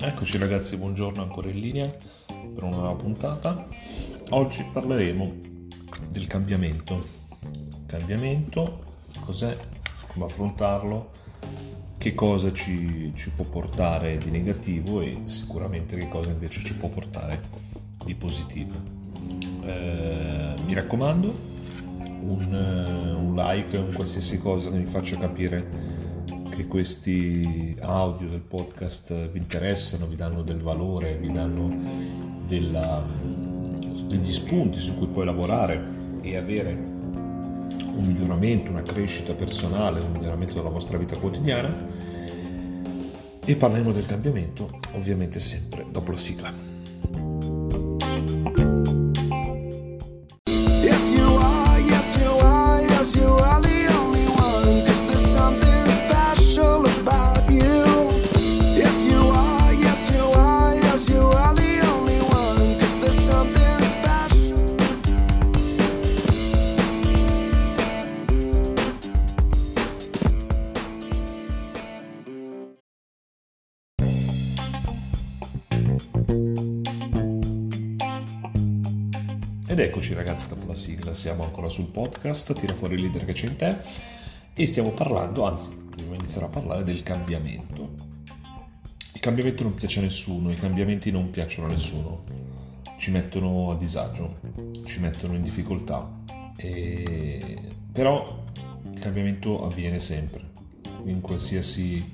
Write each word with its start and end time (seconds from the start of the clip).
Eccoci 0.00 0.36
ragazzi, 0.36 0.76
buongiorno 0.76 1.22
ancora 1.22 1.48
in 1.48 1.60
linea 1.60 1.86
per 2.26 2.62
una 2.62 2.76
nuova 2.76 2.94
puntata. 2.94 3.66
Oggi 4.30 4.66
parleremo 4.70 5.32
del 6.10 6.26
cambiamento. 6.26 7.02
Cambiamento, 7.86 8.84
cos'è, 9.20 9.56
come 10.08 10.26
affrontarlo, 10.26 11.10
che 11.96 12.14
cosa 12.14 12.52
ci, 12.52 13.10
ci 13.16 13.30
può 13.30 13.46
portare 13.46 14.18
di 14.18 14.30
negativo 14.30 15.00
e 15.00 15.22
sicuramente 15.24 15.96
che 15.96 16.08
cosa 16.08 16.28
invece 16.28 16.62
ci 16.64 16.74
può 16.74 16.90
portare 16.90 17.40
di 18.04 18.14
positivo. 18.14 18.74
Eh, 19.62 20.52
mi 20.66 20.74
raccomando, 20.74 21.57
un, 22.20 23.16
un 23.16 23.34
like, 23.34 23.76
un 23.76 23.92
qualsiasi 23.92 24.38
cosa 24.38 24.70
che 24.70 24.76
mi 24.76 24.84
faccia 24.84 25.16
capire 25.16 25.96
che 26.50 26.66
questi 26.66 27.76
audio 27.80 28.28
del 28.28 28.40
podcast 28.40 29.30
vi 29.30 29.38
interessano, 29.38 30.06
vi 30.06 30.16
danno 30.16 30.42
del 30.42 30.60
valore, 30.60 31.16
vi 31.16 31.30
danno 31.30 31.72
della, 32.46 33.04
degli 34.06 34.32
spunti 34.32 34.78
su 34.78 34.96
cui 34.96 35.06
puoi 35.06 35.24
lavorare 35.24 35.80
e 36.20 36.36
avere 36.36 36.72
un 36.72 38.04
miglioramento, 38.04 38.70
una 38.70 38.82
crescita 38.82 39.34
personale, 39.34 40.00
un 40.00 40.10
miglioramento 40.10 40.54
della 40.54 40.68
vostra 40.68 40.98
vita 40.98 41.16
quotidiana. 41.16 41.72
E 43.44 43.56
parleremo 43.56 43.92
del 43.92 44.06
cambiamento, 44.06 44.80
ovviamente 44.94 45.40
sempre 45.40 45.86
dopo 45.90 46.10
la 46.10 46.18
sigla. 46.18 46.52
Sigla, 81.08 81.14
siamo 81.14 81.44
ancora 81.44 81.68
sul 81.68 81.86
podcast, 81.86 82.52
tira 82.58 82.74
fuori 82.74 82.94
il 82.94 83.02
leader 83.02 83.24
che 83.24 83.32
c'è 83.32 83.46
in 83.46 83.56
te 83.56 83.76
e 84.54 84.66
stiamo 84.66 84.90
parlando, 84.90 85.44
anzi 85.44 85.70
dobbiamo 85.88 86.14
iniziare 86.14 86.46
a 86.46 86.50
parlare 86.50 86.84
del 86.84 87.02
cambiamento. 87.02 88.06
Il 89.12 89.20
cambiamento 89.20 89.62
non 89.62 89.74
piace 89.74 90.00
a 90.00 90.02
nessuno, 90.02 90.50
i 90.50 90.54
cambiamenti 90.54 91.10
non 91.10 91.30
piacciono 91.30 91.68
a 91.68 91.70
nessuno, 91.70 92.24
ci 92.98 93.10
mettono 93.10 93.70
a 93.70 93.76
disagio, 93.76 94.38
ci 94.84 95.00
mettono 95.00 95.34
in 95.34 95.42
difficoltà, 95.42 96.08
e... 96.56 97.58
però 97.92 98.44
il 98.92 98.98
cambiamento 98.98 99.64
avviene 99.64 100.00
sempre, 100.00 100.50
in 101.04 101.20
qualsiasi 101.20 102.12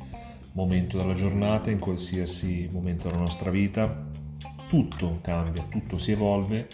momento 0.52 0.96
della 0.96 1.14
giornata, 1.14 1.70
in 1.70 1.78
qualsiasi 1.78 2.68
momento 2.70 3.08
della 3.08 3.20
nostra 3.20 3.50
vita, 3.50 4.06
tutto 4.68 5.18
cambia, 5.20 5.62
tutto 5.68 5.98
si 5.98 6.12
evolve 6.12 6.68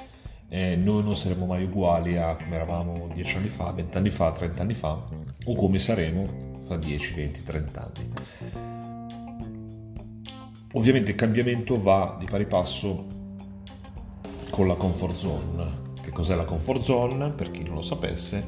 eh, 0.53 0.75
noi 0.75 1.05
non 1.05 1.17
saremo 1.17 1.47
mai 1.47 1.63
uguali 1.63 2.17
a 2.17 2.35
come 2.35 2.57
eravamo 2.57 3.09
10 3.15 3.37
anni 3.37 3.49
fa, 3.49 3.71
20 3.71 3.97
anni 3.97 4.11
fa, 4.11 4.33
30 4.33 4.63
anni 4.63 4.75
fa 4.75 5.01
o 5.45 5.55
come 5.55 5.79
saremo 5.79 6.49
fra 6.67 6.77
10, 6.77 7.15
20, 7.15 7.43
30 7.45 7.81
anni. 7.81 8.13
Ovviamente 10.73 11.13
il 11.13 11.17
cambiamento 11.17 11.81
va 11.81 12.17
di 12.19 12.27
pari 12.27 12.47
passo 12.47 13.07
con 14.51 14.67
la 14.67 14.75
comfort 14.75 15.15
zone. 15.15 15.89
Che 16.03 16.11
cos'è 16.11 16.35
la 16.35 16.45
comfort 16.45 16.83
zone? 16.83 17.31
Per 17.31 17.53
chi 17.53 17.63
non 17.63 17.77
lo 17.77 17.83
sapesse, 17.83 18.45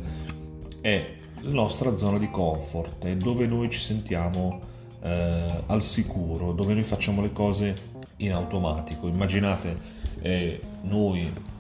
è 0.80 1.14
la 1.40 1.50
nostra 1.50 1.96
zona 1.96 2.18
di 2.18 2.30
comfort, 2.30 3.04
è 3.04 3.14
dove 3.16 3.46
noi 3.46 3.70
ci 3.70 3.80
sentiamo 3.80 4.58
eh, 5.02 5.62
al 5.66 5.82
sicuro, 5.82 6.52
dove 6.52 6.74
noi 6.74 6.84
facciamo 6.84 7.22
le 7.22 7.32
cose 7.32 7.74
in 8.16 8.32
automatico. 8.32 9.06
Immaginate 9.06 9.76
eh, 10.20 10.60
noi 10.82 11.50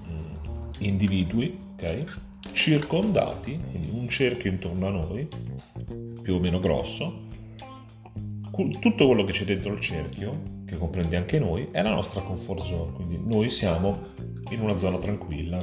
individui, 0.86 1.56
ok? 1.72 2.04
Circondati, 2.52 3.58
quindi 3.70 3.90
un 3.92 4.08
cerchio 4.08 4.50
intorno 4.50 4.86
a 4.86 4.90
noi, 4.90 5.28
più 6.22 6.34
o 6.34 6.38
meno 6.38 6.60
grosso. 6.60 7.30
Tutto 8.80 9.06
quello 9.06 9.24
che 9.24 9.32
c'è 9.32 9.44
dentro 9.44 9.72
il 9.72 9.80
cerchio, 9.80 10.60
che 10.66 10.76
comprende 10.76 11.16
anche 11.16 11.38
noi, 11.38 11.68
è 11.70 11.82
la 11.82 11.94
nostra 11.94 12.20
comfort 12.20 12.62
zone, 12.64 12.92
quindi 12.92 13.18
noi 13.22 13.48
siamo 13.48 14.00
in 14.50 14.60
una 14.60 14.78
zona 14.78 14.98
tranquilla, 14.98 15.58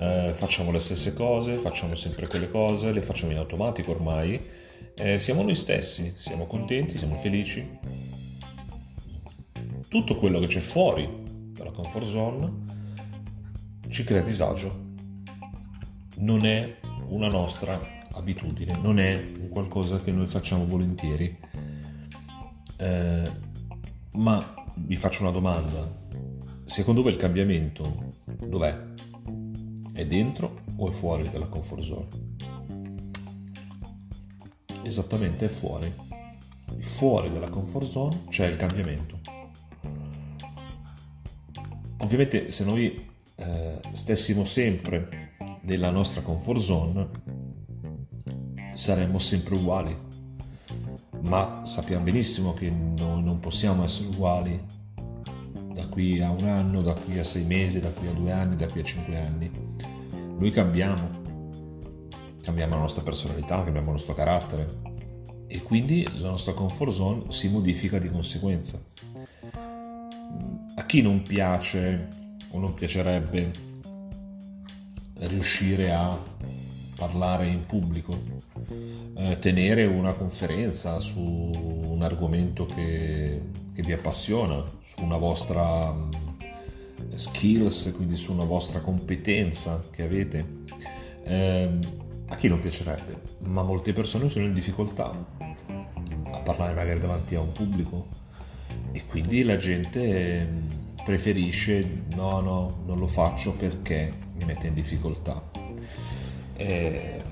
eh, 0.00 0.32
facciamo 0.34 0.72
le 0.72 0.80
stesse 0.80 1.14
cose, 1.14 1.54
facciamo 1.54 1.94
sempre 1.94 2.26
quelle 2.26 2.50
cose, 2.50 2.92
le 2.92 3.02
facciamo 3.02 3.32
in 3.32 3.38
automatico 3.38 3.92
ormai, 3.92 4.40
eh, 4.96 5.18
siamo 5.18 5.42
noi 5.42 5.54
stessi, 5.54 6.14
siamo 6.16 6.46
contenti, 6.46 6.98
siamo 6.98 7.16
felici. 7.16 7.66
Tutto 9.88 10.16
quello 10.16 10.38
che 10.40 10.48
c'è 10.48 10.60
fuori 10.60 11.08
dalla 11.52 11.70
comfort 11.70 12.06
zone 12.06 12.77
ci 13.88 14.04
crea 14.04 14.22
disagio. 14.22 14.86
Non 16.16 16.44
è 16.44 16.78
una 17.08 17.28
nostra 17.28 17.80
abitudine, 18.12 18.76
non 18.76 18.98
è 18.98 19.48
qualcosa 19.48 20.00
che 20.02 20.10
noi 20.10 20.26
facciamo 20.26 20.66
volentieri. 20.66 21.36
Eh, 22.76 23.30
ma 24.12 24.54
vi 24.76 24.96
faccio 24.96 25.22
una 25.22 25.30
domanda. 25.30 26.06
Secondo 26.64 27.02
voi 27.02 27.12
il 27.12 27.18
cambiamento 27.18 28.14
dov'è? 28.46 28.76
È 29.92 30.04
dentro 30.04 30.60
o 30.76 30.90
è 30.90 30.92
fuori 30.92 31.28
dalla 31.30 31.46
comfort 31.46 31.82
zone? 31.82 32.06
Esattamente 34.82 35.46
è 35.46 35.48
fuori. 35.48 35.92
Fuori 36.80 37.32
dalla 37.32 37.48
comfort 37.48 37.88
zone 37.88 38.24
c'è 38.28 38.46
il 38.46 38.56
cambiamento. 38.56 39.18
Ovviamente 41.98 42.52
se 42.52 42.64
noi 42.64 43.07
eh, 43.38 43.80
stessimo 43.92 44.44
sempre 44.44 45.36
nella 45.62 45.90
nostra 45.90 46.22
comfort 46.22 46.60
zone, 46.60 47.08
saremmo 48.74 49.18
sempre 49.18 49.54
uguali. 49.54 49.96
Ma 51.20 51.64
sappiamo 51.64 52.04
benissimo 52.04 52.54
che 52.54 52.70
noi 52.70 53.22
non 53.22 53.40
possiamo 53.40 53.84
essere 53.84 54.08
uguali 54.08 54.60
da 55.72 55.86
qui 55.86 56.20
a 56.20 56.30
un 56.30 56.44
anno, 56.46 56.82
da 56.82 56.94
qui 56.94 57.18
a 57.18 57.24
sei 57.24 57.44
mesi, 57.44 57.80
da 57.80 57.90
qui 57.90 58.08
a 58.08 58.12
due 58.12 58.32
anni, 58.32 58.56
da 58.56 58.66
qui 58.66 58.80
a 58.80 58.84
cinque 58.84 59.16
anni. 59.16 59.50
Noi 60.38 60.50
cambiamo, 60.50 61.22
cambiamo 62.42 62.74
la 62.74 62.80
nostra 62.80 63.02
personalità, 63.02 63.62
cambiamo 63.62 63.86
il 63.86 63.92
nostro 63.92 64.14
carattere 64.14 64.66
e 65.46 65.62
quindi 65.62 66.06
la 66.18 66.30
nostra 66.30 66.52
comfort 66.52 66.92
zone 66.92 67.22
si 67.28 67.48
modifica 67.48 67.98
di 67.98 68.08
conseguenza. 68.08 68.80
A 70.74 70.86
chi 70.86 71.02
non 71.02 71.22
piace 71.22 72.27
o 72.50 72.58
non 72.58 72.74
piacerebbe 72.74 73.50
riuscire 75.14 75.92
a 75.92 76.16
parlare 76.96 77.46
in 77.46 77.64
pubblico, 77.64 78.18
eh, 79.14 79.38
tenere 79.38 79.86
una 79.86 80.12
conferenza 80.12 80.98
su 80.98 81.20
un 81.20 82.02
argomento 82.02 82.66
che, 82.66 83.40
che 83.72 83.82
vi 83.82 83.92
appassiona, 83.92 84.62
su 84.82 85.02
una 85.02 85.16
vostra 85.16 85.92
mm, 85.92 86.10
skills, 87.14 87.92
quindi 87.94 88.16
su 88.16 88.32
una 88.32 88.44
vostra 88.44 88.80
competenza 88.80 89.82
che 89.90 90.02
avete. 90.02 90.56
Eh, 91.22 91.78
a 92.30 92.36
chi 92.36 92.48
non 92.48 92.60
piacerebbe? 92.60 93.22
Ma 93.44 93.62
molte 93.62 93.92
persone 93.92 94.28
sono 94.28 94.44
in 94.44 94.52
difficoltà 94.52 95.26
a 96.30 96.38
parlare 96.40 96.74
magari 96.74 97.00
davanti 97.00 97.34
a 97.36 97.40
un 97.40 97.52
pubblico 97.52 98.06
e 98.92 99.04
quindi 99.06 99.44
la 99.44 99.56
gente 99.56 100.44
mm, 100.44 100.87
preferisce 101.08 102.04
no 102.16 102.40
no 102.40 102.82
non 102.84 102.98
lo 102.98 103.06
faccio 103.06 103.52
perché 103.52 104.12
mi 104.34 104.44
mette 104.44 104.66
in 104.66 104.74
difficoltà 104.74 105.42
eh, 106.54 107.22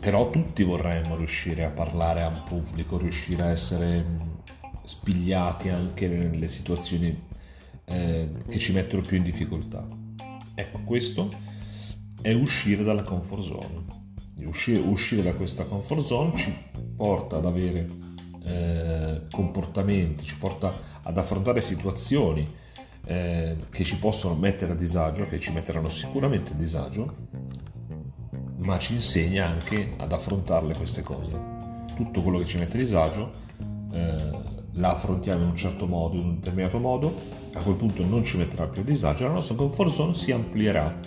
però 0.00 0.30
tutti 0.30 0.62
vorremmo 0.62 1.14
riuscire 1.14 1.62
a 1.62 1.68
parlare 1.68 2.22
a 2.22 2.28
un 2.28 2.42
pubblico 2.44 2.96
riuscire 2.96 3.42
a 3.42 3.50
essere 3.50 4.02
spigliati 4.82 5.68
anche 5.68 6.08
nelle 6.08 6.48
situazioni 6.48 7.22
eh, 7.84 8.28
che 8.48 8.58
ci 8.58 8.72
mettono 8.72 9.02
più 9.02 9.18
in 9.18 9.24
difficoltà. 9.24 9.86
Ecco 10.54 10.80
questo 10.84 11.28
è 12.22 12.32
uscire 12.32 12.82
dalla 12.82 13.02
comfort 13.02 13.42
zone. 13.42 13.98
Uscire, 14.46 14.80
uscire 14.80 15.22
da 15.22 15.34
questa 15.34 15.64
comfort 15.64 16.00
zone 16.00 16.34
ci 16.34 16.50
porta 16.96 17.36
ad 17.36 17.44
avere 17.44 17.86
eh, 18.42 19.20
comportamenti 19.30 20.24
ci 20.24 20.36
porta 20.36 20.89
ad 21.02 21.16
affrontare 21.16 21.60
situazioni 21.60 22.46
eh, 23.06 23.56
che 23.70 23.84
ci 23.84 23.96
possono 23.96 24.34
mettere 24.34 24.72
a 24.72 24.76
disagio, 24.76 25.26
che 25.26 25.38
ci 25.38 25.52
metteranno 25.52 25.88
sicuramente 25.88 26.52
a 26.52 26.54
disagio, 26.54 27.14
ma 28.58 28.78
ci 28.78 28.94
insegna 28.94 29.46
anche 29.46 29.92
ad 29.96 30.12
affrontarle 30.12 30.74
queste 30.76 31.02
cose. 31.02 31.58
Tutto 31.94 32.20
quello 32.20 32.38
che 32.38 32.46
ci 32.46 32.58
mette 32.58 32.76
a 32.76 32.80
disagio 32.80 33.30
eh, 33.92 34.30
la 34.74 34.90
affrontiamo 34.90 35.42
in 35.42 35.48
un 35.48 35.56
certo 35.56 35.86
modo, 35.86 36.16
in 36.16 36.24
un 36.24 36.34
determinato 36.36 36.78
modo, 36.78 37.14
a 37.54 37.60
quel 37.60 37.76
punto 37.76 38.04
non 38.04 38.24
ci 38.24 38.36
metterà 38.36 38.66
più 38.66 38.82
a 38.82 38.84
disagio, 38.84 39.26
la 39.26 39.32
nostra 39.32 39.54
comfort 39.54 39.90
zone 39.90 40.14
si 40.14 40.30
amplierà 40.30 40.98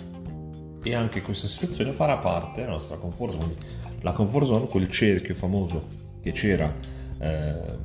e 0.82 0.94
anche 0.94 1.22
questa 1.22 1.46
situazione 1.46 1.92
farà 1.92 2.18
parte 2.18 2.60
della 2.60 2.72
nostra 2.72 2.96
comfort 2.96 3.32
zone. 3.32 3.54
La 4.00 4.12
comfort 4.12 4.44
zone, 4.44 4.66
quel 4.66 4.90
cerchio 4.90 5.34
famoso 5.34 5.88
che 6.20 6.32
c'era 6.32 6.72
eh, 7.18 7.78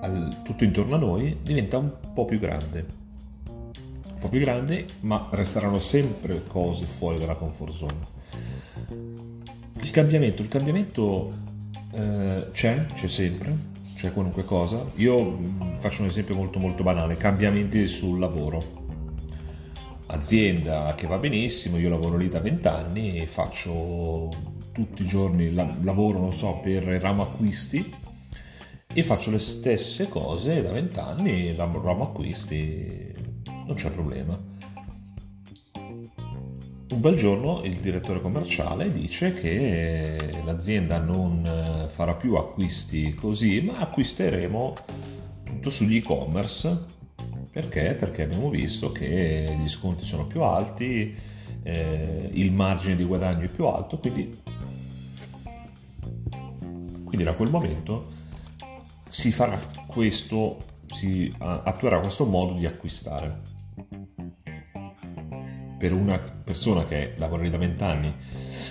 al, 0.00 0.42
tutto 0.42 0.64
intorno 0.64 0.94
a 0.94 0.98
noi, 0.98 1.38
diventa 1.42 1.78
un 1.78 1.90
po' 2.12 2.24
più 2.24 2.38
grande. 2.38 2.86
Un 3.46 4.18
po' 4.18 4.28
più 4.28 4.40
grande, 4.40 4.86
ma 5.00 5.28
resteranno 5.30 5.78
sempre 5.78 6.42
cose 6.46 6.84
fuori 6.84 7.18
dalla 7.18 7.34
comfort 7.34 7.72
zone. 7.72 8.12
Il 9.80 9.90
cambiamento, 9.90 10.42
il 10.42 10.48
cambiamento 10.48 11.32
eh, 11.92 12.48
c'è, 12.52 12.86
c'è 12.94 13.06
sempre, 13.06 13.56
c'è 13.96 14.12
qualunque 14.12 14.44
cosa. 14.44 14.84
Io 14.96 15.22
mm, 15.22 15.76
faccio 15.76 16.02
un 16.02 16.08
esempio 16.08 16.34
molto 16.34 16.58
molto 16.58 16.82
banale, 16.82 17.16
cambiamenti 17.16 17.86
sul 17.86 18.18
lavoro 18.18 18.82
azienda 20.06 20.94
che 20.94 21.06
va 21.06 21.16
benissimo, 21.18 21.78
io 21.78 21.88
lavoro 21.88 22.16
lì 22.16 22.28
da 22.28 22.38
vent'anni 22.38 23.16
e 23.16 23.26
faccio 23.26 24.28
tutti 24.72 25.02
i 25.02 25.06
giorni, 25.06 25.52
lavoro, 25.52 26.18
non 26.18 26.32
so, 26.32 26.60
per 26.62 26.82
ramo 26.84 27.22
acquisti 27.22 28.02
e 28.96 29.02
faccio 29.02 29.32
le 29.32 29.40
stesse 29.40 30.08
cose 30.08 30.62
da 30.62 30.70
vent'anni, 30.70 31.52
ramo 31.56 32.04
acquisti, 32.04 33.12
non 33.66 33.74
c'è 33.74 33.90
problema. 33.90 34.40
Un 36.90 37.00
bel 37.00 37.16
giorno 37.16 37.62
il 37.64 37.78
direttore 37.78 38.20
commerciale 38.20 38.92
dice 38.92 39.34
che 39.34 40.16
l'azienda 40.44 41.00
non 41.00 41.88
farà 41.92 42.14
più 42.14 42.36
acquisti 42.36 43.14
così, 43.14 43.62
ma 43.62 43.72
acquisteremo 43.72 44.74
tutto 45.42 45.70
sugli 45.70 45.96
e-commerce 45.96 47.02
perché? 47.50 47.94
Perché 47.94 48.22
abbiamo 48.22 48.48
visto 48.48 48.92
che 48.92 49.56
gli 49.60 49.68
sconti 49.68 50.04
sono 50.04 50.26
più 50.26 50.42
alti, 50.42 51.14
eh, 51.64 52.30
il 52.32 52.52
margine 52.52 52.94
di 52.94 53.04
guadagno 53.04 53.44
è 53.44 53.48
più 53.48 53.66
alto, 53.66 53.98
quindi, 53.98 54.36
quindi 57.04 57.24
da 57.24 57.32
quel 57.32 57.50
momento 57.50 58.13
si 59.08 59.32
farà 59.32 59.58
questo, 59.86 60.58
si 60.86 61.32
attuerà 61.38 62.00
questo 62.00 62.26
modo 62.26 62.54
di 62.54 62.66
acquistare. 62.66 63.40
Per 65.78 65.92
una 65.92 66.18
persona 66.18 66.84
che 66.84 67.14
lavora 67.16 67.48
da 67.48 67.58
vent'anni 67.58 68.14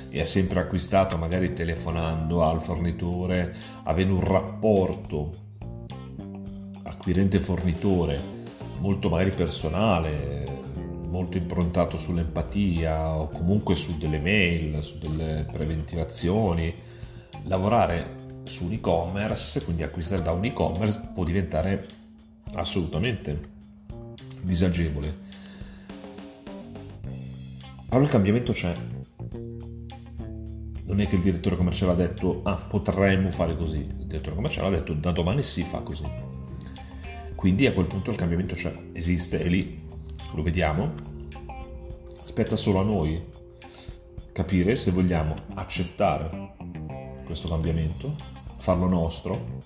e 0.09 0.21
ha 0.21 0.25
sempre 0.25 0.59
acquistato 0.59 1.17
magari 1.17 1.53
telefonando 1.53 2.43
al 2.43 2.61
fornitore, 2.61 3.55
avendo 3.83 4.15
un 4.15 4.23
rapporto 4.23 5.31
acquirente-fornitore 6.83 8.19
molto 8.79 9.09
magari 9.09 9.31
personale, 9.31 10.43
molto 11.07 11.37
improntato 11.37 11.97
sull'empatia 11.97 13.15
o 13.15 13.27
comunque 13.27 13.75
su 13.75 13.97
delle 13.97 14.19
mail, 14.19 14.81
su 14.81 14.97
delle 14.97 15.45
preventivazioni. 15.51 16.73
Lavorare 17.43 18.22
su 18.43 18.65
un 18.65 18.73
e-commerce, 18.73 19.63
quindi 19.63 19.83
acquistare 19.83 20.21
da 20.21 20.31
un 20.31 20.43
e-commerce, 20.45 21.11
può 21.13 21.23
diventare 21.23 21.87
assolutamente 22.53 23.51
disagevole. 24.41 25.21
Allora 27.89 28.05
il 28.05 28.11
cambiamento 28.11 28.53
c'è. 28.53 28.73
Non 30.85 30.99
è 30.99 31.07
che 31.07 31.15
il 31.15 31.21
direttore 31.21 31.55
commerciale 31.55 31.91
ha 31.93 31.95
detto 31.95 32.41
ah 32.43 32.55
potremmo 32.55 33.31
fare 33.31 33.55
così, 33.55 33.77
il 33.77 34.05
direttore 34.05 34.35
commerciale 34.35 34.67
ha 34.67 34.79
detto 34.79 34.93
da 34.93 35.11
domani 35.11 35.41
si 35.43 35.63
fa 35.63 35.79
così. 35.79 36.05
Quindi 37.35 37.67
a 37.67 37.73
quel 37.73 37.87
punto 37.87 38.11
il 38.11 38.17
cambiamento 38.17 38.55
c'è, 38.55 38.73
esiste, 38.93 39.39
è 39.39 39.47
lì, 39.47 39.81
lo 40.33 40.43
vediamo. 40.43 40.93
Aspetta 42.23 42.55
solo 42.55 42.79
a 42.79 42.83
noi 42.83 43.23
capire 44.31 44.75
se 44.75 44.91
vogliamo 44.91 45.35
accettare 45.55 46.55
questo 47.25 47.47
cambiamento, 47.47 48.15
farlo 48.63 48.87
nostro, 48.87 49.59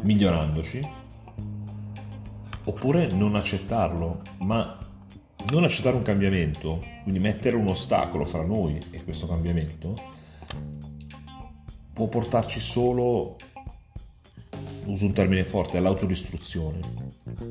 migliorandoci, 0.00 0.80
oppure 2.64 3.12
non 3.12 3.34
accettarlo, 3.34 4.22
ma 4.38 4.78
non 5.50 5.64
accettare 5.64 5.94
un 5.94 6.00
cambiamento, 6.00 6.82
quindi 7.02 7.20
mettere 7.20 7.56
un 7.56 7.68
ostacolo 7.68 8.24
fra 8.24 8.42
noi 8.42 8.80
e 8.90 9.04
questo 9.04 9.26
cambiamento, 9.26 9.94
può 11.92 12.06
portarci 12.06 12.58
solo 12.58 13.36
uso 14.86 15.04
un 15.04 15.12
termine 15.12 15.44
forte, 15.44 15.76
all'autodistruzione, 15.76 16.80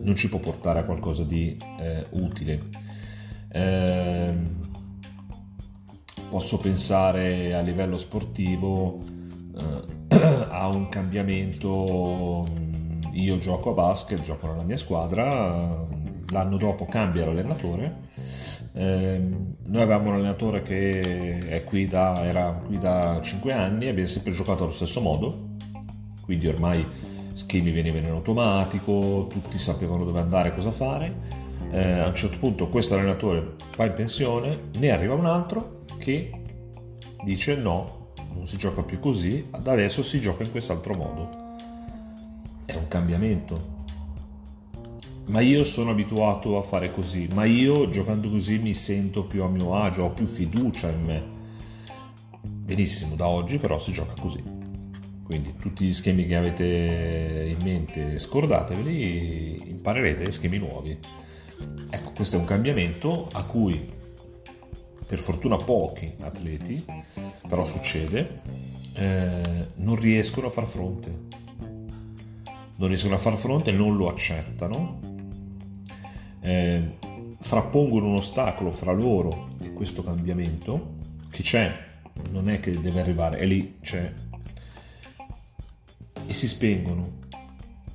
non 0.02 0.16
ci 0.16 0.30
può 0.30 0.40
portare 0.40 0.80
a 0.80 0.84
qualcosa 0.84 1.24
di 1.24 1.56
eh, 1.80 2.08
utile. 2.10 2.60
Eh, 3.52 4.34
posso 6.28 6.58
pensare 6.58 7.54
a 7.54 7.62
livello 7.62 8.00
sportivo 8.00 9.00
eh, 9.56 9.93
a 10.50 10.68
un 10.68 10.90
cambiamento, 10.90 12.46
io 13.12 13.38
gioco 13.40 13.72
a 13.72 13.74
basket, 13.74 14.22
gioco 14.22 14.48
nella 14.48 14.64
mia 14.64 14.78
squadra, 14.78 15.86
l'anno 16.30 16.58
dopo 16.58 16.86
cambia 16.86 17.26
l'allenatore. 17.26 18.12
Eh, 18.74 19.22
noi 19.66 19.82
avevamo 19.82 20.10
un 20.10 20.16
allenatore 20.16 20.62
che 20.62 21.62
qui 21.66 21.86
da, 21.88 22.24
era 22.24 22.52
qui 22.66 22.80
da 22.80 23.20
5 23.22 23.52
anni 23.54 23.86
e 23.86 23.90
abbiamo 23.90 24.08
sempre 24.08 24.32
giocato 24.32 24.64
allo 24.64 24.74
stesso 24.74 25.02
modo, 25.02 25.50
quindi 26.24 26.48
ormai 26.48 26.86
schemi 27.34 27.72
venivano 27.72 28.08
in 28.08 28.14
automatico, 28.14 29.28
tutti 29.30 29.58
sapevano 29.58 30.06
dove 30.06 30.20
andare, 30.20 30.54
cosa 30.54 30.72
fare. 30.72 31.42
Eh, 31.72 32.00
a 32.00 32.08
un 32.08 32.16
certo 32.16 32.38
punto 32.38 32.70
questo 32.70 32.94
allenatore 32.94 33.56
va 33.76 33.86
in 33.86 33.94
pensione, 33.94 34.70
ne 34.78 34.92
arriva 34.92 35.16
un 35.16 35.26
altro 35.26 35.82
che 35.98 36.32
dice 37.24 37.56
no, 37.56 38.03
non 38.34 38.48
si 38.48 38.58
gioca 38.58 38.84
più 38.84 39.00
così, 39.00 39.48
da 39.62 39.72
adesso 39.72 40.04
si 40.04 40.20
gioca 40.20 40.44
in 40.44 40.52
quest'altro 40.52 40.94
modo. 40.96 41.56
È 42.66 42.76
un 42.76 42.88
cambiamento. 42.88 43.82
Ma 45.28 45.40
io 45.40 45.64
sono 45.64 45.92
abituato 45.92 46.58
a 46.58 46.64
fare 46.64 46.92
così, 46.92 47.30
ma 47.34 47.46
io 47.46 47.90
giocando 47.90 48.30
così 48.30 48.60
mi 48.60 48.74
sento 48.74 49.24
più 49.24 49.44
a 49.44 49.48
mio 49.48 49.76
agio, 49.76 50.04
ho 50.04 50.12
più 50.12 50.26
fiducia 50.26 50.90
in 50.90 51.02
me. 51.02 51.24
Benissimo, 52.42 53.16
da 53.16 53.28
oggi 53.28 53.58
però 53.58 53.80
si 53.80 53.94
gioca 53.94 54.14
così. 54.20 54.44
Quindi 55.24 55.56
tutti 55.58 55.86
gli 55.86 55.94
schemi 55.94 56.26
che 56.26 56.36
avete 56.36 57.56
in 57.58 57.64
mente 57.64 58.20
scordateveli, 58.20 59.70
imparerete 59.70 60.30
schemi 60.32 60.58
nuovi. 60.58 60.98
Ecco, 61.90 62.12
questo 62.14 62.36
è 62.36 62.40
un 62.40 62.46
cambiamento 62.46 63.30
a 63.32 63.46
cui 63.46 64.02
per 65.14 65.22
fortuna 65.22 65.58
pochi 65.58 66.12
atleti, 66.22 66.84
però 67.48 67.68
succede, 67.68 68.42
eh, 68.94 69.68
non 69.76 69.96
riescono 69.96 70.48
a 70.48 70.50
far 70.50 70.66
fronte. 70.66 71.12
Non 72.78 72.88
riescono 72.88 73.14
a 73.14 73.20
far 73.20 73.36
fronte, 73.36 73.72
non 73.72 73.96
lo 73.96 74.10
accettano, 74.10 75.00
eh, 76.42 76.98
frappongono 77.40 78.08
un 78.08 78.16
ostacolo 78.16 78.72
fra 78.72 78.92
loro 78.92 79.50
e 79.62 79.72
questo 79.72 80.04
cambiamento 80.04 80.96
che 81.30 81.44
c'è, 81.44 81.72
non 82.32 82.50
è 82.50 82.60
che 82.60 82.72
deve 82.82 83.00
arrivare, 83.00 83.38
è 83.38 83.46
lì, 83.46 83.78
c'è, 83.82 84.12
e 86.26 86.34
si 86.34 86.48
spengono, 86.48 87.20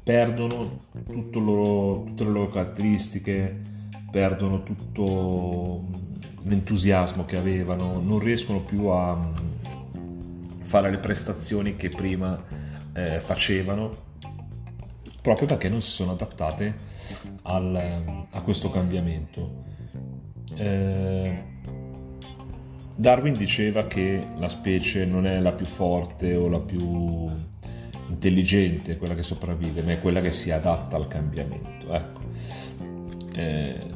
perdono 0.04 0.82
loro, 1.32 2.04
tutte 2.04 2.22
le 2.22 2.30
loro 2.30 2.46
caratteristiche, 2.46 3.60
perdono 4.08 4.62
tutto 4.62 6.06
l'entusiasmo 6.42 7.24
che 7.24 7.36
avevano, 7.36 8.00
non 8.00 8.18
riescono 8.18 8.60
più 8.60 8.86
a 8.86 9.14
mm, 9.16 10.62
fare 10.62 10.90
le 10.90 10.98
prestazioni 10.98 11.76
che 11.76 11.88
prima 11.88 12.42
eh, 12.94 13.20
facevano 13.20 14.06
proprio 15.20 15.48
perché 15.48 15.68
non 15.68 15.82
si 15.82 15.90
sono 15.90 16.12
adattate 16.12 16.74
al, 17.42 18.24
a 18.30 18.40
questo 18.42 18.70
cambiamento. 18.70 19.64
Eh, 20.54 21.44
Darwin 22.96 23.34
diceva 23.34 23.86
che 23.86 24.22
la 24.38 24.48
specie 24.48 25.04
non 25.04 25.26
è 25.26 25.38
la 25.38 25.52
più 25.52 25.66
forte 25.66 26.34
o 26.34 26.48
la 26.48 26.60
più 26.60 27.26
intelligente, 28.08 28.96
quella 28.96 29.14
che 29.14 29.22
sopravvive, 29.22 29.82
ma 29.82 29.92
è 29.92 30.00
quella 30.00 30.20
che 30.20 30.32
si 30.32 30.50
adatta 30.50 30.96
al 30.96 31.06
cambiamento. 31.06 31.94
Ecco. 31.94 32.20
Eh, 33.34 33.86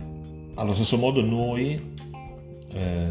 allo 0.55 0.75
stesso 0.75 0.99
modo 0.99 1.23
noi, 1.23 1.92
eh, 2.73 3.09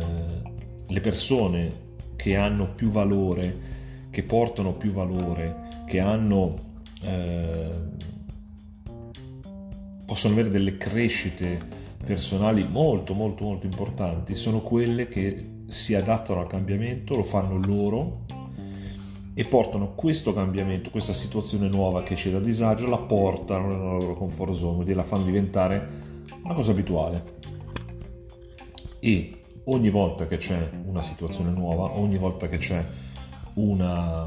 le 0.88 1.00
persone 1.00 1.90
che 2.16 2.36
hanno 2.36 2.68
più 2.74 2.90
valore, 2.90 3.70
che 4.10 4.24
portano 4.24 4.74
più 4.74 4.92
valore, 4.92 5.84
che 5.88 6.00
hanno, 6.00 6.56
eh, 7.04 7.70
possono 10.06 10.34
avere 10.34 10.50
delle 10.50 10.78
crescite 10.78 11.80
personali 12.04 12.66
molto 12.68 13.14
molto 13.14 13.44
molto 13.44 13.66
importanti, 13.66 14.36
sono 14.36 14.60
quelle 14.62 15.08
che 15.08 15.64
si 15.68 15.96
adattano 15.96 16.42
al 16.42 16.48
cambiamento, 16.48 17.16
lo 17.16 17.24
fanno 17.24 17.58
loro 17.58 18.26
e 19.34 19.46
portano 19.46 19.94
questo 19.94 20.34
cambiamento, 20.34 20.90
questa 20.90 21.14
situazione 21.14 21.70
nuova 21.70 22.04
che 22.04 22.16
c'è 22.16 22.30
da 22.30 22.40
disagio, 22.40 22.88
la 22.88 22.98
portano 22.98 23.68
nella 23.68 23.94
loro 23.94 24.16
comfort 24.16 24.54
zone, 24.54 24.76
quindi 24.76 24.94
la 24.94 25.04
fanno 25.04 25.24
diventare 25.24 25.90
una 26.44 26.54
cosa 26.54 26.72
abituale. 26.72 27.40
E 29.00 29.41
ogni 29.66 29.90
volta 29.90 30.28
che 30.28 30.38
c'è 30.38 30.70
una 30.86 31.02
situazione 31.02 31.52
nuova, 31.52 31.98
ogni 31.98 32.18
volta 32.18 32.48
che 32.48 32.58
c'è 32.58 32.84
una, 33.56 34.26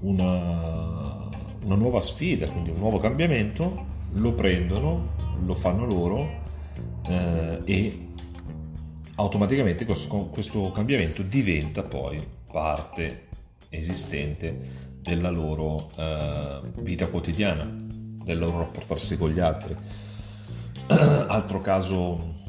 una, 0.00 1.28
una 1.64 1.74
nuova 1.74 2.00
sfida, 2.00 2.48
quindi 2.50 2.70
un 2.70 2.78
nuovo 2.78 2.98
cambiamento, 2.98 3.86
lo 4.12 4.32
prendono, 4.32 5.10
lo 5.44 5.54
fanno 5.54 5.86
loro 5.86 6.40
eh, 7.06 7.58
e 7.64 8.08
automaticamente 9.16 9.84
questo, 9.84 10.26
questo 10.26 10.70
cambiamento 10.72 11.22
diventa 11.22 11.82
poi 11.82 12.24
parte 12.50 13.28
esistente 13.68 14.90
della 15.00 15.30
loro 15.30 15.90
eh, 15.96 16.60
vita 16.80 17.06
quotidiana, 17.06 17.64
del 17.64 18.38
loro 18.38 18.58
rapportarsi 18.58 19.16
con 19.16 19.30
gli 19.30 19.40
altri. 19.40 19.76
Altro 20.86 21.60
caso 21.60 22.41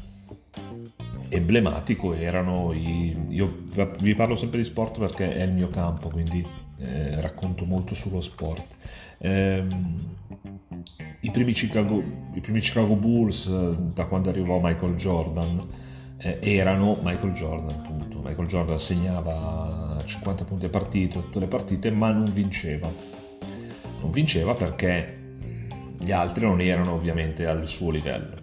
emblematico 1.34 2.14
erano 2.14 2.72
i... 2.72 3.16
io 3.28 3.64
vi 4.00 4.14
parlo 4.14 4.36
sempre 4.36 4.58
di 4.58 4.64
sport 4.64 4.98
perché 4.98 5.34
è 5.34 5.42
il 5.42 5.52
mio 5.52 5.68
campo, 5.68 6.08
quindi 6.08 6.46
eh, 6.78 7.20
racconto 7.20 7.64
molto 7.64 7.94
sullo 7.94 8.20
sport. 8.20 8.74
Eh, 9.18 9.64
i, 11.20 11.30
primi 11.30 11.52
Chicago, 11.52 12.02
I 12.34 12.40
primi 12.40 12.60
Chicago 12.60 12.94
Bulls, 12.94 13.46
eh, 13.46 13.76
da 13.92 14.04
quando 14.06 14.28
arrivò 14.28 14.60
Michael 14.60 14.96
Jordan, 14.96 15.66
eh, 16.18 16.38
erano 16.40 16.98
Michael 17.02 17.32
Jordan, 17.32 17.78
appunto. 17.78 18.20
Michael 18.22 18.48
Jordan 18.48 18.78
segnava 18.78 20.02
50 20.04 20.44
punti 20.44 20.64
a 20.66 20.70
partita, 20.70 21.20
tutte 21.20 21.40
le 21.40 21.46
partite, 21.46 21.90
ma 21.90 22.10
non 22.10 22.30
vinceva. 22.32 22.90
Non 24.00 24.10
vinceva 24.10 24.54
perché 24.54 25.22
gli 25.98 26.12
altri 26.12 26.44
non 26.44 26.60
erano 26.60 26.92
ovviamente 26.92 27.46
al 27.46 27.66
suo 27.66 27.90
livello. 27.90 28.42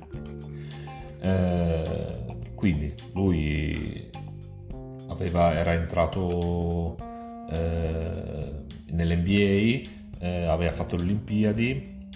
Eh, 1.21 2.21
quindi 2.61 2.93
lui 3.13 4.07
aveva, 5.07 5.55
era 5.55 5.73
entrato 5.73 6.95
eh, 7.49 8.51
nell'NBA, 8.91 9.89
eh, 10.19 10.45
aveva 10.45 10.71
fatto 10.71 10.95
le 10.95 11.01
Olimpiadi, 11.01 12.09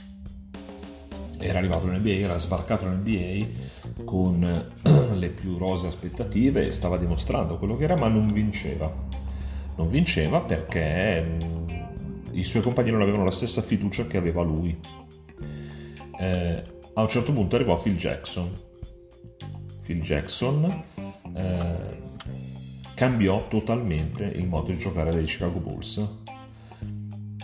era 1.39 1.57
arrivato 1.57 1.87
nell'NBA, 1.87 2.11
era 2.11 2.37
sbarcato 2.37 2.87
nell'NBA 2.87 4.03
con 4.03 4.71
le 5.17 5.29
più 5.29 5.57
rose 5.57 5.87
aspettative, 5.87 6.71
stava 6.73 6.97
dimostrando 6.97 7.57
quello 7.57 7.75
che 7.75 7.85
era, 7.85 7.97
ma 7.97 8.07
non 8.07 8.27
vinceva. 8.27 8.93
Non 9.77 9.89
vinceva 9.89 10.41
perché 10.41 11.21
mh, 11.21 11.43
mm, 11.43 11.67
i 12.33 12.43
suoi 12.43 12.61
compagni 12.61 12.91
non 12.91 13.01
avevano 13.01 13.23
la 13.23 13.31
stessa 13.31 13.63
fiducia 13.63 14.05
che 14.05 14.17
aveva 14.17 14.43
lui. 14.43 14.77
Eh, 16.19 16.63
a 16.93 17.01
un 17.01 17.09
certo 17.09 17.33
punto 17.33 17.55
arrivò 17.55 17.81
Phil 17.81 17.97
Jackson 17.97 18.51
Phil 19.85 20.01
Jackson, 20.01 20.83
eh, 21.35 22.03
cambiò 22.95 23.47
totalmente 23.47 24.23
il 24.23 24.47
modo 24.47 24.71
di 24.71 24.79
giocare 24.79 25.11
dei 25.11 25.25
Chicago 25.25 25.59
Bulls. 25.59 26.07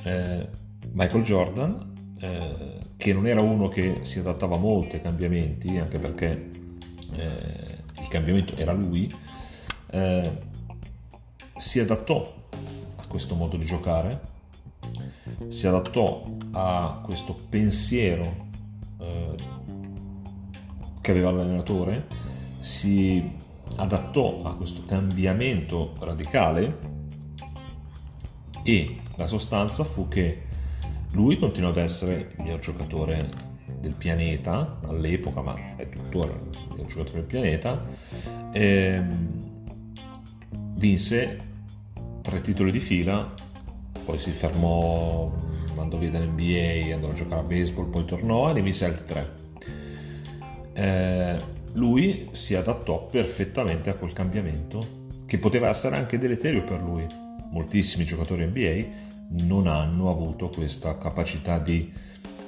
Eh, 0.04 0.48
Michael 0.92 1.24
Jordan, 1.24 2.16
eh, 2.20 2.80
che 2.98 3.14
non 3.14 3.28
era 3.28 3.42
uno 3.42 3.68
che 3.68 4.00
si 4.02 4.20
adattava 4.20 4.58
molto 4.58 4.96
ai 4.96 5.02
cambiamenti, 5.02 5.78
anche 5.78 6.00
perché 6.00 6.50
eh, 7.14 7.78
il 8.00 8.08
cambiamento 8.10 8.56
era 8.56 8.74
lui, 8.74 9.14
eh, 9.92 10.32
si 11.56 11.80
adattò 11.80 12.48
a 12.96 13.06
questo 13.08 13.36
modo 13.36 13.56
di 13.56 13.66
giocare, 13.66 14.20
si 15.50 15.68
adattò 15.68 16.26
a 16.52 17.02
questo 17.04 17.38
pensiero 17.50 18.48
eh, 19.00 19.36
che 21.02 21.12
aveva 21.12 21.32
l'allenatore 21.32 22.21
si 22.62 23.38
adattò 23.76 24.44
a 24.44 24.56
questo 24.56 24.84
cambiamento 24.86 25.94
radicale 26.00 26.78
e 28.64 28.98
la 29.16 29.28
sostanza 29.28 29.84
fu 29.84 30.08
che 30.08 30.44
lui 31.14 31.38
continuò 31.38 31.70
ad 31.70 31.78
essere 31.78 32.14
il 32.16 32.36
miglior 32.38 32.60
giocatore 32.60 33.30
del 33.80 33.94
pianeta 33.94 34.80
all'epoca, 34.86 35.42
ma 35.42 35.76
è 35.76 35.90
tuttora 35.90 36.32
il 36.32 36.68
miglior 36.70 36.88
giocatore 36.88 37.18
del 37.18 37.24
pianeta, 37.24 37.84
ehm, 38.54 39.30
vinse 40.76 41.40
tre 42.22 42.42
titoli 42.42 42.72
di 42.72 42.80
fila, 42.80 43.34
poi 44.06 44.20
si 44.20 44.32
fermò, 44.32 45.34
andò 45.78 45.98
via 45.98 46.12
dall'NBA, 46.12 46.94
andò 46.94 47.10
a 47.10 47.14
giocare 47.14 47.42
a 47.42 47.44
baseball, 47.44 47.90
poi 47.90 48.06
tornò 48.06 48.50
e 48.50 48.54
ne 48.54 48.62
vinse 48.62 48.86
altri 48.86 49.06
tre. 49.06 49.34
Eh, 50.74 51.60
lui 51.74 52.30
si 52.32 52.56
adattò 52.56 53.06
perfettamente 53.06 53.90
a 53.90 53.94
quel 53.94 54.14
cambiamento 54.14 55.00
che 55.26 55.38
poteva 55.38 55.70
essere 55.70 55.96
anche 55.96 56.18
deleterio 56.18 56.64
per 56.64 56.82
lui. 56.82 57.06
Moltissimi 57.52 58.04
giocatori 58.04 58.46
NBA 58.46 59.44
non 59.46 59.68
hanno 59.68 60.10
avuto 60.10 60.50
questa 60.50 60.98
capacità 60.98 61.58
di 61.58 61.92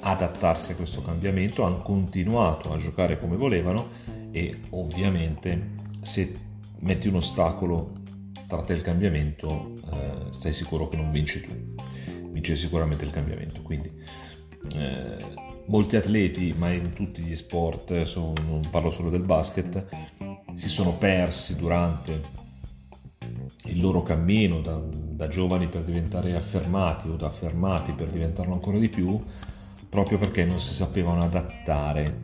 adattarsi 0.00 0.72
a 0.72 0.76
questo 0.76 1.00
cambiamento, 1.00 1.62
hanno 1.62 1.80
continuato 1.80 2.72
a 2.72 2.76
giocare 2.76 3.18
come 3.18 3.36
volevano 3.36 3.88
e 4.30 4.60
ovviamente 4.70 5.70
se 6.02 6.36
metti 6.80 7.08
un 7.08 7.16
ostacolo 7.16 7.92
tra 8.46 8.62
te 8.62 8.74
il 8.74 8.82
cambiamento 8.82 9.72
eh, 9.90 10.32
stai 10.32 10.52
sicuro 10.52 10.88
che 10.88 10.96
non 10.96 11.10
vinci 11.10 11.40
tu, 11.40 11.50
vince 12.30 12.54
sicuramente 12.56 13.04
il 13.04 13.10
cambiamento. 13.10 13.62
Quindi 13.62 13.90
eh, 14.74 15.16
molti 15.66 15.96
atleti, 15.96 16.54
ma 16.56 16.70
in 16.70 16.92
tutti 16.92 17.22
gli 17.22 17.36
sport, 17.36 17.90
non 18.16 18.62
parlo 18.70 18.90
solo 18.90 19.10
del 19.10 19.22
basket, 19.22 19.86
si 20.54 20.68
sono 20.68 20.92
persi 20.92 21.56
durante 21.56 22.42
il 23.64 23.80
loro 23.80 24.02
cammino 24.02 24.60
da, 24.60 24.78
da, 24.78 25.28
giovani 25.28 25.68
per 25.68 25.82
diventare 25.82 26.34
affermati 26.36 27.08
o 27.08 27.16
da 27.16 27.26
affermati 27.26 27.92
per 27.92 28.10
diventarlo 28.10 28.52
ancora 28.52 28.78
di 28.78 28.88
più, 28.88 29.18
proprio 29.88 30.18
perché 30.18 30.44
non 30.44 30.60
si 30.60 30.72
sapevano 30.72 31.22
adattare 31.22 32.22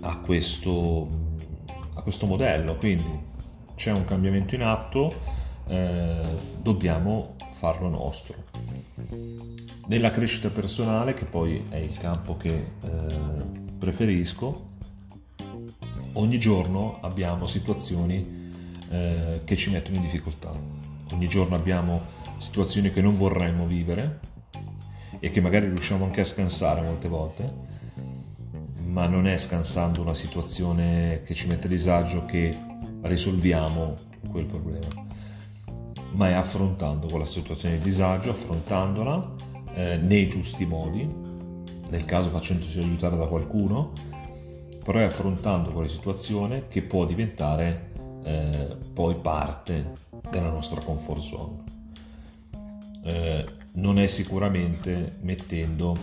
a 0.00 0.18
questo, 0.18 1.08
a 1.94 2.02
questo 2.02 2.26
modello. 2.26 2.76
Quindi 2.76 3.26
c'è 3.74 3.92
un 3.92 4.04
cambiamento 4.04 4.54
in 4.54 4.62
atto, 4.62 5.12
eh, 5.68 6.22
dobbiamo 6.60 7.34
farlo 7.52 7.88
nostro. 7.88 8.47
Nella 9.86 10.10
crescita 10.10 10.50
personale, 10.50 11.14
che 11.14 11.24
poi 11.24 11.64
è 11.68 11.76
il 11.76 11.96
campo 11.96 12.36
che 12.36 12.48
eh, 12.48 13.14
preferisco, 13.78 14.66
ogni 16.14 16.38
giorno 16.38 16.98
abbiamo 17.00 17.46
situazioni 17.46 18.50
eh, 18.90 19.40
che 19.44 19.56
ci 19.56 19.70
mettono 19.70 19.96
in 19.96 20.02
difficoltà. 20.02 20.52
Ogni 21.12 21.28
giorno 21.28 21.54
abbiamo 21.54 22.02
situazioni 22.38 22.90
che 22.90 23.00
non 23.00 23.16
vorremmo 23.16 23.66
vivere 23.66 24.20
e 25.20 25.30
che 25.30 25.40
magari 25.40 25.66
riusciamo 25.66 26.04
anche 26.04 26.20
a 26.20 26.24
scansare 26.24 26.82
molte 26.82 27.08
volte, 27.08 27.52
ma 28.84 29.06
non 29.06 29.26
è 29.26 29.36
scansando 29.36 30.00
una 30.00 30.14
situazione 30.14 31.22
che 31.24 31.34
ci 31.34 31.46
mette 31.46 31.66
a 31.66 31.70
disagio 31.70 32.24
che 32.24 32.56
risolviamo 33.02 33.94
quel 34.30 34.46
problema, 34.46 35.06
ma 36.12 36.28
è 36.28 36.32
affrontando 36.32 37.06
quella 37.06 37.24
situazione 37.24 37.78
di 37.78 37.84
disagio, 37.84 38.30
affrontandola 38.30 39.34
eh, 39.74 39.96
nei 39.96 40.28
giusti 40.28 40.64
modi, 40.66 41.08
nel 41.88 42.04
caso 42.04 42.28
facendosi 42.28 42.78
aiutare 42.78 43.16
da 43.16 43.26
qualcuno, 43.26 43.92
però 44.84 44.98
è 45.00 45.04
affrontando 45.04 45.70
quella 45.70 45.88
situazione 45.88 46.68
che 46.68 46.82
può 46.82 47.04
diventare 47.04 47.92
eh, 48.24 48.76
poi 48.92 49.16
parte 49.16 49.92
della 50.30 50.50
nostra 50.50 50.80
comfort 50.80 51.20
zone. 51.20 51.64
Eh, 53.04 53.46
non 53.74 53.98
è 53.98 54.06
sicuramente 54.06 55.18
mettendo 55.20 55.96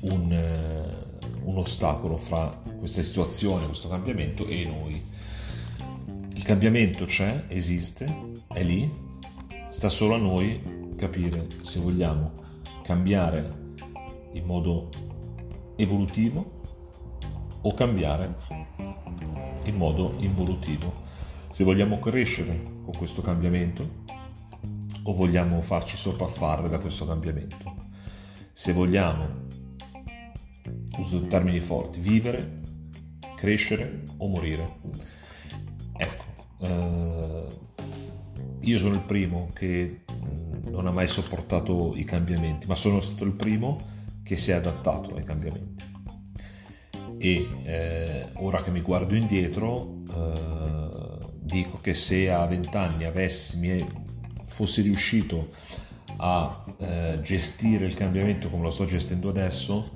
un, 0.00 0.32
eh, 0.32 1.38
un 1.42 1.58
ostacolo 1.58 2.16
fra 2.16 2.60
questa 2.78 3.02
situazione, 3.02 3.66
questo 3.66 3.88
cambiamento 3.88 4.46
e 4.46 4.64
noi. 4.64 5.16
Cambiamento 6.48 7.04
c'è, 7.04 7.44
esiste, 7.48 8.06
è 8.50 8.62
lì, 8.62 8.90
sta 9.68 9.90
solo 9.90 10.14
a 10.14 10.16
noi 10.16 10.94
capire 10.96 11.46
se 11.60 11.78
vogliamo 11.78 12.32
cambiare 12.82 13.74
in 14.32 14.46
modo 14.46 14.88
evolutivo 15.76 16.62
o 17.60 17.74
cambiare 17.74 18.34
in 19.64 19.76
modo 19.76 20.14
involutivo. 20.20 20.90
Se 21.52 21.64
vogliamo 21.64 21.98
crescere 21.98 22.62
con 22.82 22.96
questo 22.96 23.20
cambiamento 23.20 24.06
o 25.02 25.12
vogliamo 25.12 25.60
farci 25.60 25.98
sopraffare 25.98 26.70
da 26.70 26.78
questo 26.78 27.06
cambiamento. 27.06 27.74
Se 28.54 28.72
vogliamo, 28.72 29.48
uso 30.96 31.26
termini 31.26 31.60
forti, 31.60 32.00
vivere, 32.00 32.62
crescere 33.36 34.04
o 34.16 34.28
morire. 34.28 35.17
Eh, 36.60 37.46
io 38.60 38.78
sono 38.78 38.94
il 38.94 39.02
primo 39.02 39.50
che 39.54 40.00
non 40.70 40.86
ha 40.86 40.90
mai 40.90 41.08
sopportato 41.08 41.94
i 41.96 42.04
cambiamenti, 42.04 42.66
ma 42.66 42.76
sono 42.76 43.00
stato 43.00 43.24
il 43.24 43.32
primo 43.32 43.96
che 44.22 44.36
si 44.36 44.50
è 44.50 44.54
adattato 44.54 45.14
ai 45.14 45.24
cambiamenti. 45.24 45.84
E 47.18 47.48
eh, 47.64 48.28
ora 48.34 48.62
che 48.62 48.70
mi 48.70 48.80
guardo 48.80 49.14
indietro, 49.14 50.02
eh, 50.08 51.18
dico 51.40 51.78
che 51.78 51.94
se 51.94 52.30
a 52.30 52.46
20 52.46 52.76
anni 52.76 53.04
avessi, 53.04 53.58
mi 53.58 53.84
fossi 54.46 54.82
riuscito 54.82 55.48
a 56.16 56.64
eh, 56.78 57.20
gestire 57.22 57.86
il 57.86 57.94
cambiamento 57.94 58.50
come 58.50 58.64
lo 58.64 58.70
sto 58.70 58.84
gestendo 58.84 59.28
adesso, 59.30 59.90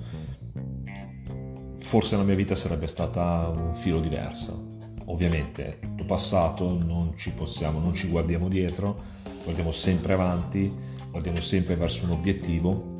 forse 1.77 2.17
la 2.17 2.23
mia 2.23 2.35
vita 2.35 2.55
sarebbe 2.55 2.87
stata 2.87 3.47
un 3.47 3.73
filo 3.75 3.99
diversa. 3.99 4.72
Ovviamente, 5.05 5.79
tutto 5.81 6.05
passato, 6.05 6.77
non 6.81 7.13
ci 7.17 7.31
possiamo, 7.31 7.79
non 7.79 7.93
ci 7.93 8.07
guardiamo 8.07 8.47
dietro, 8.47 9.01
guardiamo 9.43 9.71
sempre 9.71 10.13
avanti, 10.13 10.71
guardiamo 11.09 11.39
sempre 11.41 11.75
verso 11.75 12.05
un 12.05 12.11
obiettivo. 12.11 12.91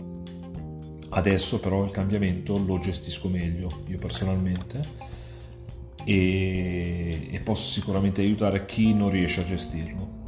Adesso 1.09 1.59
però 1.59 1.85
il 1.85 1.91
cambiamento 1.91 2.57
lo 2.57 2.79
gestisco 2.79 3.29
meglio 3.29 3.83
io 3.85 3.99
personalmente 3.99 4.81
e, 6.05 7.27
e 7.31 7.39
posso 7.39 7.69
sicuramente 7.71 8.21
aiutare 8.21 8.65
chi 8.65 8.93
non 8.93 9.09
riesce 9.09 9.41
a 9.41 9.45
gestirlo. 9.45 10.21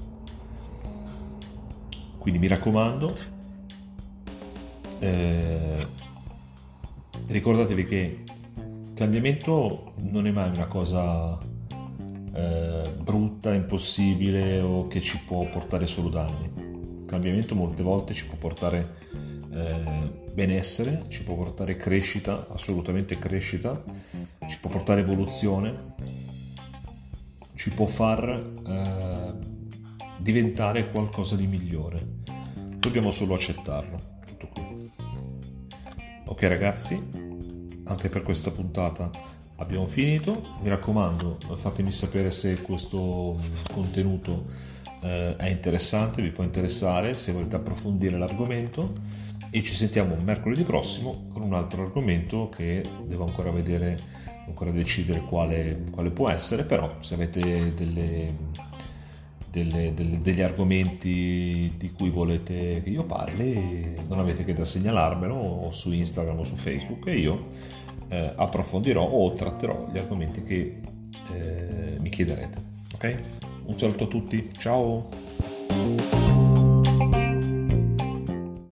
Quindi 2.18 2.40
mi 2.40 2.48
raccomando, 2.48 3.18
eh, 5.00 5.86
ricordatevi 7.28 7.86
che 7.86 8.24
il 8.56 8.94
cambiamento 8.94 9.94
non 9.98 10.26
è 10.26 10.32
mai 10.32 10.50
una 10.50 10.66
cosa 10.66 11.38
eh, 12.36 12.90
brutta, 12.98 13.54
impossibile 13.54 14.60
o 14.60 14.88
che 14.88 15.00
ci 15.00 15.18
può 15.26 15.48
portare 15.50 15.88
solo 15.88 16.10
danni. 16.10 16.52
Il 17.02 17.06
cambiamento 17.06 17.56
molte 17.56 17.82
volte 17.82 18.14
ci 18.14 18.26
può 18.26 18.38
portare 18.38 18.98
eh, 19.54 20.12
benessere, 20.34 21.06
ci 21.08 21.24
può 21.24 21.36
portare 21.36 21.78
crescita, 21.78 22.48
assolutamente 22.50 23.18
crescita, 23.18 23.82
ci 24.48 24.60
può 24.60 24.70
portare 24.70 25.02
evoluzione, 25.02 25.94
ci 27.56 27.70
può 27.70 27.86
far 27.86 28.28
eh, 28.68 29.34
diventare 30.18 30.90
qualcosa 30.92 31.38
di 31.38 31.48
migliore. 31.48 32.06
Dobbiamo 32.78 33.12
solo 33.12 33.36
accettarlo. 33.36 33.98
Tutto 34.26 34.48
qui. 34.48 34.92
Ok 36.26 36.42
ragazzi, 36.44 37.02
anche 37.86 38.10
per 38.10 38.24
questa 38.24 38.52
puntata 38.52 39.35
abbiamo 39.58 39.88
finito. 39.88 40.58
Mi 40.62 40.70
raccomando, 40.70 41.38
fatemi 41.56 41.92
sapere 41.92 42.32
se 42.32 42.62
questo 42.62 43.40
contenuto 43.72 44.46
eh, 45.02 45.36
è 45.36 45.50
interessante, 45.50 46.22
vi 46.22 46.32
può 46.32 46.44
interessare, 46.44 47.18
se 47.18 47.32
volete 47.32 47.56
approfondire 47.56 48.18
l'argomento 48.18 48.94
e 49.50 49.64
ci 49.64 49.74
sentiamo 49.74 50.16
mercoledì 50.16 50.64
prossimo 50.64 51.28
con 51.32 51.42
un 51.42 51.54
altro 51.54 51.84
argomento 51.84 52.50
che 52.50 52.84
devo 53.06 53.26
ancora 53.26 53.52
vedere, 53.52 53.98
ancora 54.48 54.72
decidere 54.72 55.20
quale, 55.20 55.84
quale 55.92 56.10
può 56.10 56.30
essere, 56.30 56.64
però 56.64 56.98
se 57.00 57.14
avete 57.14 57.74
delle 57.74 58.74
delle, 59.56 59.94
delle, 59.94 60.20
degli 60.20 60.42
argomenti 60.42 61.72
di 61.78 61.92
cui 61.94 62.10
volete 62.10 62.82
che 62.84 62.90
io 62.90 63.06
parli, 63.06 63.96
non 64.06 64.20
avete 64.20 64.44
che 64.44 64.54
da 64.54 64.66
segnalarmelo 64.66 65.70
su 65.72 65.94
Instagram 65.94 66.40
o 66.40 66.44
su 66.44 66.56
Facebook 66.56 67.08
e 67.08 67.18
io 67.18 67.48
eh, 68.10 68.34
approfondirò 68.36 69.04
o 69.04 69.34
tratterò 69.34 69.88
gli 69.92 69.98
argomenti 69.98 70.44
che 70.44 70.82
eh, 71.34 71.98
mi 72.00 72.10
chiederete. 72.10 72.74
Ok? 72.94 73.24
Un 73.66 73.78
saluto 73.78 74.04
a 74.06 74.08
tutti, 74.08 74.50
ciao! 74.58 76.25